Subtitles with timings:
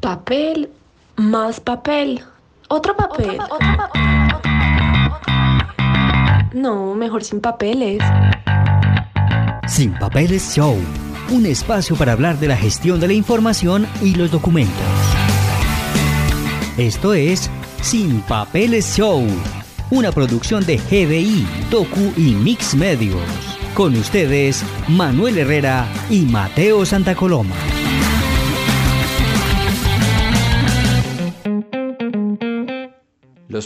[0.00, 0.70] Papel,
[1.16, 2.22] más papel,
[2.68, 3.38] otro papel.
[6.54, 8.02] No, mejor sin papeles.
[9.68, 10.78] Sin Papeles Show,
[11.30, 14.74] un espacio para hablar de la gestión de la información y los documentos.
[16.78, 17.50] Esto es
[17.82, 19.22] Sin Papeles Show,
[19.90, 23.20] una producción de GDI, Docu y Mix Medios.
[23.74, 27.54] Con ustedes, Manuel Herrera y Mateo Santacoloma.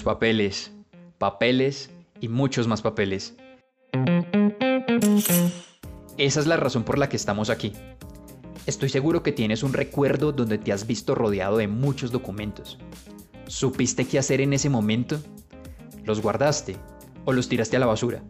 [0.03, 0.73] Papeles,
[1.19, 1.91] papeles
[2.21, 3.35] y muchos más papeles.
[6.17, 7.73] Esa es la razón por la que estamos aquí.
[8.67, 12.79] Estoy seguro que tienes un recuerdo donde te has visto rodeado de muchos documentos.
[13.47, 15.21] ¿Supiste qué hacer en ese momento?
[16.05, 16.77] ¿Los guardaste
[17.25, 18.23] o los tiraste a la basura?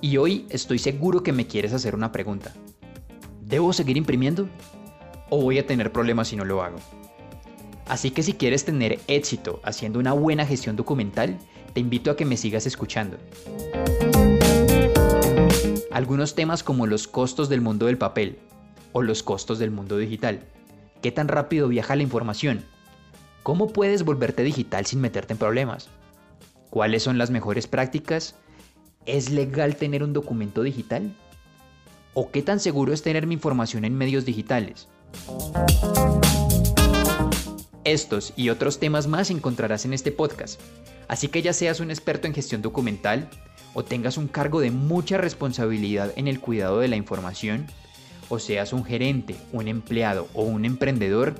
[0.00, 2.52] Y hoy estoy seguro que me quieres hacer una pregunta.
[3.40, 4.48] ¿Debo seguir imprimiendo?
[5.30, 6.78] ¿O voy a tener problemas si no lo hago?
[7.90, 11.36] Así que si quieres tener éxito haciendo una buena gestión documental,
[11.74, 13.18] te invito a que me sigas escuchando.
[15.90, 18.38] Algunos temas como los costos del mundo del papel
[18.92, 20.38] o los costos del mundo digital.
[21.02, 22.64] ¿Qué tan rápido viaja la información?
[23.42, 25.88] ¿Cómo puedes volverte digital sin meterte en problemas?
[26.70, 28.36] ¿Cuáles son las mejores prácticas?
[29.04, 31.12] ¿Es legal tener un documento digital?
[32.14, 34.86] ¿O qué tan seguro es tener mi información en medios digitales?
[37.84, 40.60] Estos y otros temas más encontrarás en este podcast.
[41.08, 43.28] Así que ya seas un experto en gestión documental
[43.72, 47.66] o tengas un cargo de mucha responsabilidad en el cuidado de la información,
[48.28, 51.34] o seas un gerente, un empleado o un emprendedor,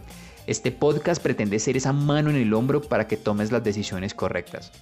[0.47, 4.72] este podcast pretende ser esa mano en el hombro para que tomes las decisiones correctas.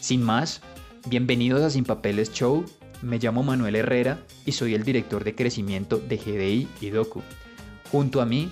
[0.00, 0.60] Sin más,
[1.06, 2.64] bienvenidos a Sin Papeles Show.
[3.00, 7.22] Me llamo Manuel Herrera y soy el director de crecimiento de GDI y Docu.
[7.92, 8.50] Junto a mí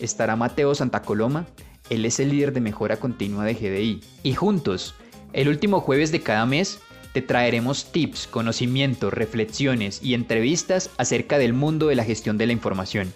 [0.00, 1.46] estará Mateo Santacoloma,
[1.90, 4.00] él es el líder de mejora continua de GDI.
[4.22, 4.94] Y juntos,
[5.32, 6.80] el último jueves de cada mes,
[7.12, 12.52] te traeremos tips, conocimientos, reflexiones y entrevistas acerca del mundo de la gestión de la
[12.52, 13.12] información.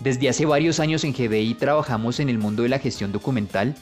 [0.00, 3.74] Desde hace varios años en GDI trabajamos en el mundo de la gestión documental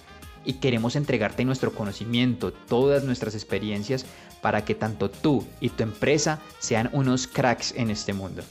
[0.45, 4.07] y queremos entregarte nuestro conocimiento, todas nuestras experiencias
[4.41, 8.43] para que tanto tú y tu empresa sean unos cracks en este mundo.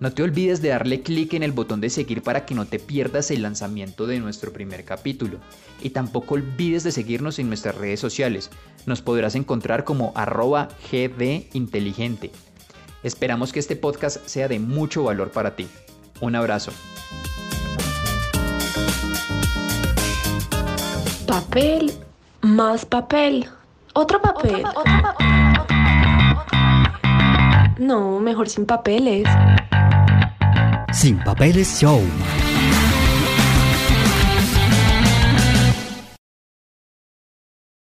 [0.00, 2.78] No te olvides de darle clic en el botón de seguir para que no te
[2.78, 5.38] pierdas el lanzamiento de nuestro primer capítulo.
[5.82, 8.50] Y tampoco olvides de seguirnos en nuestras redes sociales.
[8.86, 12.30] Nos podrás encontrar como arroba gdinteligente.
[13.02, 15.66] Esperamos que este podcast sea de mucho valor para ti.
[16.20, 16.70] Un abrazo.
[21.26, 21.92] Papel,
[22.42, 23.46] más papel,
[23.94, 24.62] otro papel.
[27.78, 29.26] No, mejor sin papeles.
[30.98, 32.47] Sin Papeles Show.